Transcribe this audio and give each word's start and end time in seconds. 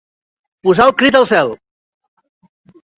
Posar 0.69 0.87
el 0.89 0.95
crit 1.03 1.19
al 1.21 1.29
cel. 1.35 1.55